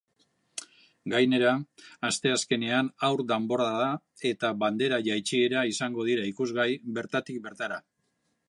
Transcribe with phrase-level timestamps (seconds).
[1.11, 1.49] Gainera,
[2.09, 3.91] asteazkenean haur danborrada
[4.33, 7.83] eta bandera jaitsiera izango dira ikusgai bertatik bertara.